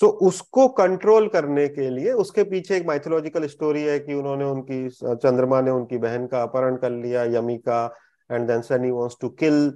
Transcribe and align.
तो 0.00 0.08
उसको 0.08 0.68
कंट्रोल 0.68 1.28
करने 1.28 1.68
के 1.68 1.90
लिए 1.90 2.12
उसके 2.12 2.44
पीछे 2.44 2.76
एक 2.76 2.86
माइथोलॉजिकल 2.86 3.46
स्टोरी 3.46 3.82
है 3.82 3.98
कि 3.98 4.14
उन्होंने 4.14 4.44
उनकी 4.44 4.88
चंद्रमा 4.90 5.60
ने 5.60 5.70
उनकी 5.70 5.98
बहन 5.98 6.26
का 6.26 6.42
अपहरण 6.42 6.76
कर 6.76 6.90
लिया 6.90 7.24
यमी 7.24 7.58
का 7.58 7.96
and 8.30 8.46
then 8.46 8.62
Sunny 8.62 8.90
wants 8.90 9.16
to 9.20 9.28
kill 9.28 9.70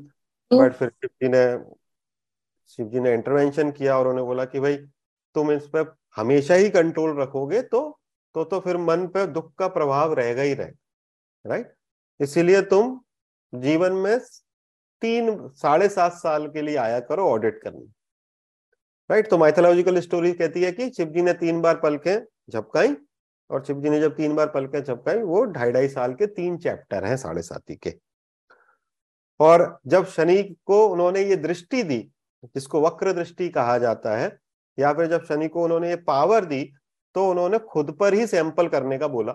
but 0.51 0.73
फिर 0.73 0.89
शिव 0.89 1.11
जी 1.23 1.29
ने 1.29 1.59
शिव 2.69 2.89
जी 2.89 3.01
ने 3.01 3.15
इंटरवेंशन 3.15 3.71
किया 3.71 3.99
और 3.99 4.07
उन्होंने 4.07 4.23
बोला 4.23 4.45
कि 4.45 4.61
भाई 4.61 4.77
तुम 5.35 5.53
इस 5.53 5.67
पर 5.67 5.95
हमेशा 6.17 6.55
ही 6.55 6.71
कंट्रोल 6.71 7.21
रखोगे 7.21 7.63
तो 7.63 8.01
तो 8.35 8.45
तो 8.45 8.61
फिर 8.61 8.77
मन 8.77 9.07
पे 9.07 9.27
दुख 9.27 9.55
का 9.55 9.69
प्रभाव 9.69 10.13
रहेगा 10.13 10.43
ही 10.43 10.55
रहेगा 10.55 11.51
राइट 11.51 11.75
इसीलिए 12.21 12.63
तुम 12.63 13.01
जीवन 13.55 13.93
में 13.93 14.19
तीन 15.03 15.49
साढ़े 15.49 15.89
सात 15.89 16.13
साल 16.13 16.49
के 16.49 16.63
लिए 16.63 16.77
आया 16.77 17.01
करो 17.01 17.29
ऑडिट 17.29 17.63
करने। 17.63 18.02
राइट 19.13 19.29
तो 19.31 19.37
माइथोलॉजिकल 19.39 19.99
स्टोरी 20.01 20.33
कहती 20.33 20.63
है 20.63 20.71
कि 20.73 20.89
शिव 20.91 21.09
जी 21.09 21.23
ने 21.23 21.33
तीन 21.33 21.61
बार 21.61 21.75
पलकें, 21.77 22.23
झपकाई, 22.51 22.95
और 23.51 23.65
शिव 23.65 23.81
जी 23.81 23.91
ने 23.91 24.01
जब 24.01 24.15
तीन 24.17 24.35
बार 24.35 24.47
पलकें, 24.47 24.83
झपकाई, 24.83 25.19
वो 25.19 25.45
ढाई 25.45 25.73
ढाई 25.73 25.89
साल 25.89 26.15
के 26.15 26.27
तीन 26.27 26.57
चैप्टर 26.57 27.05
हैं 27.05 27.17
साढ़े 27.17 27.43
साथी 27.43 27.77
के। 27.77 27.95
और 29.41 29.79
जब 29.87 30.07
शनि 30.07 30.43
को 30.67 30.87
उन्होंने 30.87 31.23
ये 31.23 31.37
दृष्टि 31.37 31.83
दी, 31.83 31.99
जिसको 32.45 32.81
वक्र 32.81 33.13
दृष्टि 33.13 33.49
कहा 33.49 33.77
जाता 33.79 34.17
है, 34.17 34.39
या 34.79 34.93
फिर 34.93 35.07
जब 35.07 35.25
शनि 35.25 35.49
को 35.49 35.65
उन्होंने 35.65 35.91
ये 35.91 35.97
पावर 35.97 36.45
दी 36.45 36.65
तो 37.15 37.29
उन्होंने 37.31 37.59
खुद 37.59 37.91
पर 37.91 38.15
ही 38.15 38.27
सैंपल 38.27 38.69
करने 38.69 38.99
का 38.99 39.09
बोला। 39.09 39.33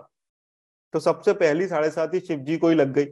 तो 0.94 1.00
सबसे 1.00 1.32
पहली 1.32 1.68
साढ़े 1.68 1.90
साथी 1.90 2.20
शिव 2.20 2.38
जी 2.38 2.56
को 2.56 2.68
ही 2.68 2.74
लग 2.74 2.92
गई। 2.92 3.06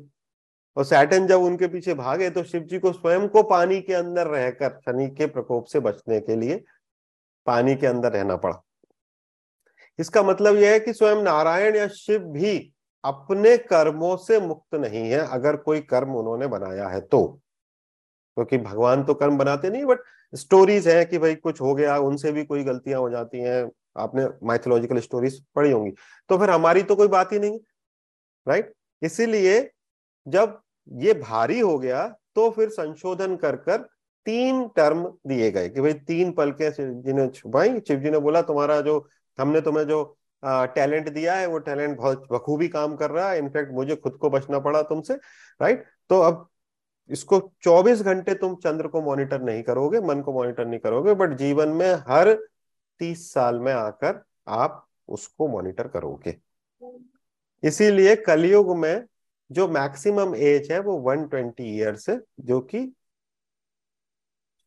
और 0.77 0.85
सैटन 0.85 1.27
जब 1.27 1.41
उनके 1.41 1.67
पीछे 1.67 1.95
भागे 1.95 2.31
तो 2.31 2.43
शिव 2.45 2.63
जी 2.63 2.79
को 2.79 2.93
स्वयं 2.93 3.27
को 3.29 3.43
पानी 3.43 3.81
के 3.81 3.95
अंदर 3.95 4.27
रहकर, 4.27 4.81
शनि 4.87 5.09
के 5.09 5.27
प्रकोप 5.27 5.65
से 5.65 5.81
बचने 5.81 6.21
के 6.21 6.37
लिए 6.37 6.63
पानी 7.47 7.75
के 7.75 7.87
अंदर 7.87 8.13
रहना 8.13 8.37
पड़ा। 8.37 8.63
इसका 9.99 10.23
मतलब 10.23 10.57
यह 10.57 10.73
है 10.73 10.81
कि 10.81 10.93
स्वयं 10.93 11.23
नारायण 11.23 11.77
या 11.77 11.87
शिव 11.89 12.25
भी 12.31 12.73
अपने 13.05 13.57
कर्मों 13.57 14.17
से 14.17 14.41
मुक्त 14.41 14.75
नहीं 14.75 15.11
है, 15.11 15.19
अगर 15.19 15.57
कोई 15.57 15.81
कर्म 15.83 16.15
उन्होंने 16.15 16.47
बनाया 16.47 16.89
है 16.89 17.01
तो। 17.01 17.27
क्योंकि 18.37 18.57
तो 18.59 18.65
भगवान 18.65 19.05
तो 19.05 19.15
कर्म 19.15 19.39
बनाते 19.39 19.71
नहीं 19.71 19.85
बट 19.85 19.99
स्टोरीज 20.33 20.89
है 20.89 21.05
कि 21.05 21.19
भाई 21.19 21.35
कुछ 21.35 21.61
हो 21.61 21.75
गया, 21.75 21.97
उनसे 21.99 22.33
भी 22.33 22.45
कोई 22.45 22.65
गलतियाँ 22.65 23.01
हो 23.01 23.11
जाती 23.11 23.39
हैं, 23.39 23.71
आपने 23.97 24.27
माइथोलॉजिकल 24.43 24.99
स्टोरीज 24.99 25.41
पढ़ी 25.57 25.71
होंगी। 25.71 25.93
तो 26.31 26.39
फिर 26.39 26.51
हमारी 26.51 26.83
तो 26.83 26.97
कोई 26.97 27.09
बात 27.09 27.33
ही 27.33 27.39
नहीं 27.39 27.59
राइट 28.47 28.73
इसीलिए 29.03 29.71
जब 30.27 30.61
ये 30.89 31.15
भारी 31.15 31.61
हो 31.61 31.79
गया 31.79 32.07
तो 32.35 32.51
फिर 32.51 32.69
संशोधन 32.69 33.37
कर 33.37 33.57
कर 33.57 33.79
तीन 34.27 34.67
टर्म 34.69 35.05
दिए 35.27 35.51
गए 35.51 35.69
कि 35.69 35.81
भाई 35.81 35.93
तीन 35.93 36.33
पल 36.33 36.51
के 36.51 36.71
जिन्हें 36.71 37.29
छुपाई 37.31 37.81
शिव 37.81 38.01
जी 38.01 38.11
ने 38.11 38.19
बोला 38.19 38.43
तुम्हारा 38.43 38.81
जो, 38.81 39.09
हमने 39.39 39.61
तुम्हें 39.61 39.87
जो 39.87 40.19
टैलेंट 40.45 41.09
दिया 41.09 41.35
है, 41.35 41.47
वो 41.47 41.59
टैलेंट 41.59 41.97
बहुत 41.97 42.27
बखूबी 42.33 42.69
काम 42.69 42.97
कर 42.97 43.11
रहा 43.11 43.31
है, 43.31 43.39
इनफैक्ट 43.39 43.73
मुझे 43.73 43.97
खुद 43.97 44.17
को 44.17 44.31
बचना 44.31 44.59
पड़ा 44.59 44.83
तुमसे, 44.83 45.15
राइट? 45.61 45.85
तो 46.09 46.21
अब 46.21 46.49
इसको 47.11 47.39
24 47.63 48.03
घंटे 48.03 48.35
तुम 48.35 48.55
चंद्र 48.55 48.87
को 48.87 49.03
मॉनिटर 49.03 49.43
नहीं 49.43 49.63
करोगे, 49.63 50.01
मन 50.01 50.21
को 50.21 50.33
मॉनिटर 50.33 50.67
नहीं 50.67 50.81
करोगे, 50.81 51.15
बट 51.15 51.35
जीवन 51.35 51.69
में 51.69 51.93
हर 52.09 52.35
30 53.01 53.33
साल 53.33 53.61
में 53.61 53.73
आकर 53.73 54.23
आप 54.49 54.87
उसको 55.09 55.49
मॉनिटर 55.49 55.89
करोगे। 55.89 56.37
इसीलिए 57.63 58.17
कलयुग 58.17 58.77
में 58.77 59.05
जो 59.51 59.69
मैक्सिमम 59.69 60.35
एज 60.35 60.73
है 60.73 60.81
वो 60.81 61.15
120 61.15 61.31
ट्वेंटी 61.31 61.65
ईयर्स 61.65 62.11
है 62.11 62.21
जो 62.41 62.61
कि 62.61 62.93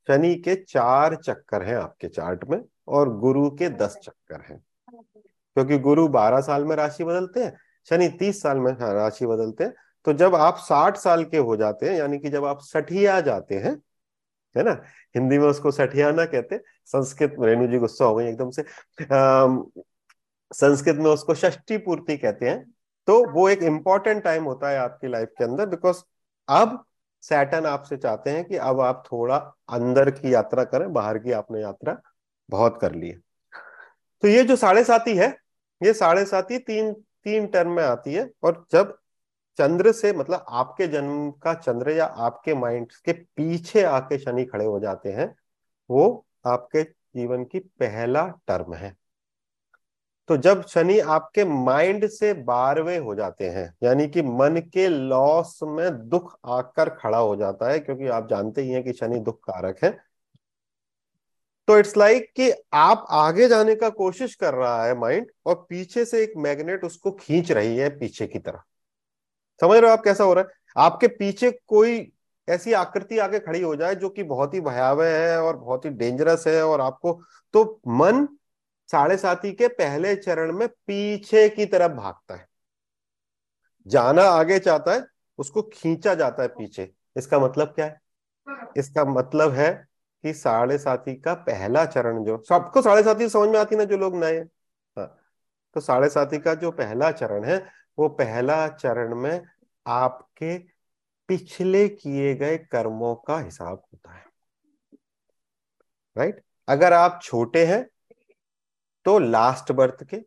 शनि 0.08 0.36
के 0.36 0.56
चार 0.56 1.16
चक्कर 1.16 1.64
हैं 1.64 1.76
आपके 1.76 2.08
चार्ट 2.08 2.46
में 2.46 2.66
और 2.88 3.18
गुरु 3.18 3.50
के 3.50 3.70
दस 3.70 4.00
चक्कर 4.04 4.42
हैं। 4.42 4.64
क्योंकि 5.54 5.80
गुरु 5.80 6.08
12 6.08 6.42
साल 6.42 6.66
में 6.66 6.76
राशि 6.76 7.04
बदलते 7.04 7.44
हैं 7.44 7.58
शनि 7.90 8.10
30 8.10 8.42
साल 8.42 8.58
में 8.58 8.72
राशि 8.74 9.26
बदलते 9.26 9.64
हैं 9.64 9.74
तो 10.06 10.14
जब 10.14 10.36
आप 10.36 10.58
60 10.72 10.98
साल 10.98 11.26
के 11.26 11.38
हो 11.38 11.56
जाते 11.56 11.90
हैं 11.90 11.98
यानी 11.98 12.20
कि 12.20 12.30
जब 12.30 12.46
आप 12.46 12.60
सठिया 12.62 13.22
जाते 13.22 13.56
हैं 13.56 13.82
है 14.58 14.64
ना? 14.64 14.72
हिंदी 15.16 15.38
में 15.38 15.48
उसको 15.48 15.72
सठियाना 15.72 16.26
कहते 16.26 16.62
संस्कृत 16.86 17.36
रेणु 17.40 17.68
जी 17.68 17.78
गुस्सा 17.78 18.06
हो 18.06 18.16
गई 18.16 18.26
एकदम 18.26 18.50
से 18.50 18.62
आ, 18.62 19.48
संस्कृत 20.54 20.96
में 20.96 21.12
उसको 21.12 21.36
षष्टी 21.36 21.78
पूर्ति 21.78 22.18
कहते 22.18 22.50
हैं 22.50 22.74
तो 23.10 23.24
वो 23.32 23.48
एक 23.50 23.64
इंपॉर्टेंट 23.64 24.24
टाइम 24.24 24.44
होता 24.44 24.70
है 24.70 24.78
आपकी 24.78 25.08
लाइफ 25.08 25.30
के 25.38 25.44
अंदर 25.44 25.66
बिकॉज़ 25.66 26.02
अब 26.48 26.84
सैटन 27.24 27.66
आपसे 27.66 27.98
चाहते 27.98 28.30
हैं 28.30 28.44
कि 28.46 28.56
अब 28.58 28.80
आप 28.80 29.04
थोड़ा 29.06 29.38
अंदर 29.70 30.12
की 30.12 30.34
यात्रा 30.34 30.64
करें, 30.64 30.92
बाहर 30.94 31.18
की 31.18 31.32
आपने 31.32 31.62
यात्रा 31.62 31.98
बहुत 32.50 32.78
कर 32.82 32.96
ली 32.96 33.10
है। 33.10 33.18
तो 34.24 34.28
ये 34.28 34.44
जो 34.44 34.56
साढ़े 34.56 34.84
साथी 34.84 35.16
है 35.18 35.28
ये 35.82 35.94
साढ़े 35.94 36.26
साथी 36.26 36.58
तीन 36.60 36.94
तीन 36.94 37.48
टर्म 37.48 37.72
में 37.72 37.84
आती 37.84 38.14
है, 38.14 38.30
और 38.44 38.66
जब 38.72 38.98
चंद्र 39.60 39.92
से 39.92 40.14
मतलब 40.14 40.46
आपके 40.50 40.88
जन्म 40.88 41.30
का 41.44 41.54
चंद्र 41.54 41.92
या 41.92 42.06
आपके 42.06 42.54
माइंड 42.54 42.92
के 43.06 43.14
पीछे 43.14 43.84
आके 43.84 44.18
शनि 44.18 44.46
खड़े 44.46 44.66
हो 44.66 44.80
जाते 44.80 45.12
हैं, 45.12 45.34
वो 45.90 46.26
आपके 46.48 46.84
जीवन 46.84 47.44
की 47.44 47.60
पहला 47.60 48.28
टर्म 48.48 48.74
है। 48.74 48.96
तो 50.30 50.36
जब 50.38 50.62
शनि 50.68 51.00
आपके 51.00 51.44
माइंड 51.46 52.08
से 52.08 52.34
बारहवें 52.44 53.00
हो 53.00 53.16
जाते 53.16 53.50
हैं, 53.50 53.74
यानी 53.84 54.08
कि 54.08 54.22
मन 54.22 54.62
के 54.74 54.88
लॉस 54.88 55.60
में 55.64 56.10
दुख 56.10 56.38
आकर 56.48 56.90
खड़ा 56.92 57.18
हो 57.18 57.36
जाता 57.36 57.70
है, 57.72 57.80
क्योंकि 57.80 58.08
आप 58.08 58.30
जानते 58.30 58.62
ही 58.62 58.72
हैं 58.72 58.84
कि 58.84 58.94
शनि 58.94 59.20
दुख 59.20 59.40
कारक 59.44 59.84
है 59.84 59.98
तो 61.68 61.78
इट्स 61.78 61.98
लाइक 61.98 62.22
like 62.22 62.36
कि 62.36 62.52
आप 62.74 63.06
आगे 63.10 63.48
जाने 63.48 63.76
का 63.76 63.90
कोशिश 63.90 64.36
कर 64.36 64.54
रहा 64.54 64.86
है 64.86 64.98
माइंड, 65.00 65.26
और 65.46 65.66
पीछे 65.70 66.06
से 66.06 66.24
एक 66.24 66.34
मैग्नेट 66.38 66.84
उसको 66.84 67.12
खींच 67.12 67.52
रही 67.52 67.76
है 67.78 67.90
पीछे 68.00 68.28
की 68.28 68.40
तरफ़। 68.40 68.62
समझ 69.62 69.78
रहे 69.78 69.90
हो 69.92 69.98
आप 69.98 70.04
कैसा 70.04 70.24
हो 70.24 70.34
रहा 70.34 70.44
है? 70.44 70.50
आपके 70.78 71.08
पीछे 71.10 71.52
कोई 71.68 72.12
ऐसी 72.48 72.74
आकृति 72.74 73.18
आके 73.18 73.40
खड़ी 73.40 73.62
हो 73.62 73.76
जाए 73.76 73.96
जो 73.96 74.10
कि 74.10 74.24
बहुत 74.24 74.54
ही 74.54 74.62
भयावह 74.62 75.18
है 75.18 75.42
और 75.42 75.58
बहुत 75.58 75.86
ही 75.86 75.90
डेंजरस 75.92 76.44
है 76.48 76.62
और 76.66 76.82
आपको 76.82 77.14
तो 77.54 77.64
मन 77.88 78.28
साढ़े 78.92 79.18
साथी 79.18 79.52
के 79.54 79.68
पहले 79.68 80.16
चरण 80.16 80.52
में 80.52 80.68
पीछे 80.68 81.50
की 81.50 81.66
तरफ़ 81.66 81.92
भागता 81.92 82.36
है। 82.36 82.48
जाना 83.88 84.24
आगे 84.24 84.60
चाहता 84.60 84.94
है, 84.94 85.06
उसको 85.38 85.62
खींचा 85.62 86.16
जाता 86.16 86.44
है 86.44 86.50
पीछे। 86.50 86.92
इसका 87.18 87.40
मतलब 87.40 87.68
क्या 87.68 87.86
है? 87.86 88.00
इसका 88.78 89.06
मतलब 89.06 89.52
है 89.52 89.88
कि 90.24 90.34
साढ़े 90.34 90.78
साथी 90.78 91.16
का 91.16 91.34
पहला 91.34 91.86
चरण 91.86 92.24
जो, 92.24 92.44
सबको 92.50 92.82
साढ़े 92.82 93.04
साथी 93.04 93.30
समझ 93.30 93.50
में 93.50 93.60
आती 93.60 93.76
ना 93.76 93.84
जो 93.84 93.98
लोग 93.98 94.16
नए 94.16 94.40
हाँ। 94.98 95.16
तो 95.74 95.80
साढ़े 95.80 96.10
साथी 96.10 96.40
का 96.40 96.54
जो 96.54 96.72
पहला 96.72 97.12
चरण 97.12 97.44
है, 97.44 97.72
वो 98.00 98.10
पहला 98.10 98.68
चरण 98.68 99.16
में 99.16 99.42
आपके 99.88 100.58
पिछले 101.28 101.88
किए 101.90 102.36
गए 102.36 102.58
कर्मों 102.58 103.16
का 103.16 103.40
हिसाब 103.40 103.84
होता 103.94 104.14
है। 104.14 104.26
राइट? 106.18 106.44
अगर 106.68 106.94
आप 106.94 107.20
छोटे 107.24 107.66
हैं 107.66 107.88
तो 109.06 109.18
लास्ट 109.20 109.72
बर्थ 109.72 110.04
के, 110.04 110.18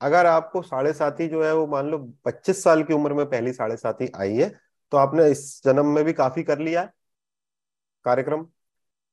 अगर 0.00 0.26
आपको 0.26 0.62
साढ़े 0.62 0.92
साथी 0.92 1.28
जो 1.28 1.44
है 1.44 1.54
वो 1.54 1.66
मान 1.66 1.90
लो 1.90 1.98
पच्चीस 2.24 2.62
साल 2.64 2.82
की 2.82 2.94
उम्र 2.94 3.14
में 3.14 3.24
पहली 3.26 3.52
साढ़े 3.52 3.76
साथी 3.76 4.10
आई 4.16 4.34
है 4.34 4.48
तो 4.92 4.96
आपने 4.96 5.28
इस 5.30 5.60
जन्म 5.64 5.86
में 5.86 6.04
भी 6.04 6.12
काफ़ी 6.12 6.42
कर 6.42 6.58
लिया 6.58 6.80
है 6.80 6.92
कार्यक्रम। 8.04 8.46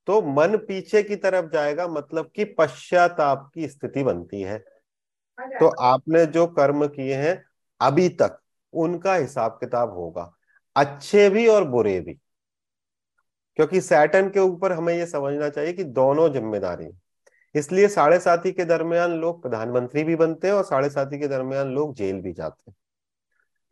तो 0.08 0.22
मन 0.24 0.56
पीछे 0.68 1.02
की 1.04 1.16
तरफ़ 1.16 1.50
जाएगा 1.52 1.88
मतलब 1.88 2.32
कि 2.36 2.44
पश्चाताप 2.54 3.50
की 3.56 3.68
स्थिति 3.68 4.04
बनती 4.04 4.42
है। 4.42 4.58
तो 5.40 5.68
आपने 5.82 6.26
जो 6.28 6.46
कर्म 6.50 6.86
किए 6.88 7.16
हैं, 7.16 7.44
अभी 7.82 8.08
तक 8.12 8.40
उनका 8.74 9.14
हिसाब 9.16 9.58
किताब 9.60 9.94
होगा। 9.94 10.32
अच्छे 10.76 11.30
भी 11.30 11.48
और 11.48 11.68
बुरे 11.68 12.00
भी। 12.00 12.14
क्योंकि 13.58 13.82
सैटन 13.82 14.30
के 14.30 14.40
ऊपर 14.40 14.72
हमें 14.72 14.94
यह 14.94 15.06
समझना 15.06 15.50
चाहिए 15.50 15.74
कि 15.74 15.84
दोनों 15.84 16.30
ज़िम्मेदारी 16.30 16.90
इसलिए 17.56 17.88
साढ़े 17.90 18.20
साथी 18.20 18.52
के 18.52 18.66
दरमियान 18.66 19.12
लोग 19.12 19.42
प्रधानमंत्री 19.42 20.04
भी 20.04 20.16
बनते 20.16 20.48
हैं 20.48 20.54
और 20.54 20.64
साढ़े 20.66 20.90
साथी 20.90 21.20
के 21.20 21.28
दरमियान 21.28 21.74
लोग 21.74 21.94
जेल 21.96 22.22
भी 22.22 22.34
जाते 22.34 22.72
हैं। 22.72 22.76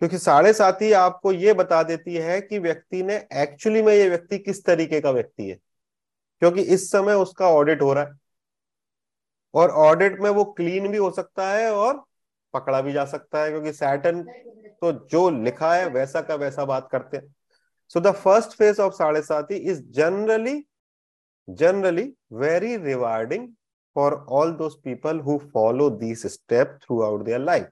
क्योंकि 0.01 0.17
साढ़े 0.17 0.53
साथी 0.53 0.91
आपको 0.93 1.31
ये 1.31 1.53
बता 1.53 1.81
देती 1.83 2.15
है 2.15 2.39
कि 2.41 2.59
व्यक्ति 2.59 3.03
ने 3.03 3.15
एक्चुअली 3.35 3.81
में 3.81 3.93
ये 3.93 4.09
व्यक्ति 4.09 4.37
किस 4.39 4.63
तरीके 4.65 4.99
का 5.01 5.11
व्यक्ति 5.11 5.49
है, 5.49 5.55
क्योंकि 6.41 6.61
इस 6.63 6.89
समय 6.91 7.13
उसका 7.15 7.49
ऑडिट 7.49 7.81
हो 7.81 7.93
रहा 7.93 8.03
है। 8.03 8.17
और 9.53 9.69
ऑडिट 9.71 10.19
में 10.21 10.29
वो 10.29 10.43
क्लीन 10.47 10.87
भी 10.87 10.97
हो 10.97 11.09
सकता 11.11 11.49
है 11.49 11.71
और 11.73 12.03
पकड़ा 12.53 12.81
भी 12.81 12.93
जा 12.93 13.05
सकता 13.05 13.43
है, 13.43 13.49
क्योंकि 13.49 13.73
सैटन 13.73 14.21
तो 14.81 14.91
जो 15.11 15.29
लिखा 15.43 15.73
है 15.75 15.87
वैसा 15.89 16.21
का 16.21 16.35
वैसा 16.35 16.65
बात 16.65 16.87
करते 16.91 17.17
हैं। 17.17 17.33
So 17.91 17.99
the 17.99 18.11
first 18.13 18.57
phase 18.57 18.81
of 18.81 18.93
Sade 18.93 19.21
Sati 19.21 19.55
is 19.55 19.81
generally 19.91 20.63
generally 21.47 22.03
very 22.33 22.75
rewarding 22.77 23.47
for 23.97 24.23
all 24.27 24.53
those 24.53 24.75
people 24.77 25.19
who 25.23 25.39
follow 25.53 25.89
these 25.89 26.31
steps 26.31 26.85
throughout 26.85 27.25
their 27.25 27.39
life 27.39 27.65